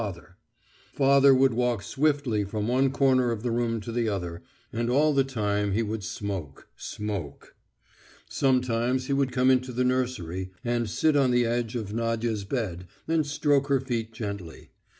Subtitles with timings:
[0.95, 4.41] Father would walk swiftly from one corner of the room to the other,
[4.73, 7.53] and all the time he would smoke, smoke.
[8.27, 12.87] Sometimes he would come into the nursery and sit on the edge of Nadya's bed
[13.07, 14.71] and stroke her feet gently.